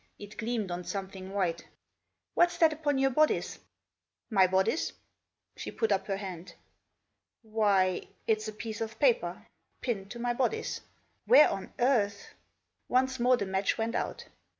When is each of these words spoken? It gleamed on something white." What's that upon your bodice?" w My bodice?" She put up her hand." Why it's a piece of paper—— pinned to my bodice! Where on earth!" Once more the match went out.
It 0.17 0.35
gleamed 0.35 0.71
on 0.71 0.83
something 0.83 1.31
white." 1.31 1.63
What's 2.33 2.57
that 2.57 2.73
upon 2.73 2.97
your 2.97 3.11
bodice?" 3.11 3.57
w 3.59 3.67
My 4.31 4.47
bodice?" 4.47 4.93
She 5.57 5.69
put 5.69 5.91
up 5.91 6.07
her 6.07 6.17
hand." 6.17 6.55
Why 7.43 8.07
it's 8.25 8.47
a 8.47 8.51
piece 8.53 8.81
of 8.81 8.97
paper—— 8.97 9.45
pinned 9.79 10.09
to 10.09 10.17
my 10.17 10.33
bodice! 10.33 10.81
Where 11.27 11.47
on 11.47 11.71
earth!" 11.77 12.33
Once 12.87 13.19
more 13.19 13.37
the 13.37 13.45
match 13.45 13.77
went 13.77 13.93
out. 13.93 14.25